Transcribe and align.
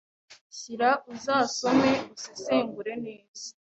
syria 0.57 0.91
uzasome 1.13 1.89
usesengure 2.13 2.93
neza 3.05 3.45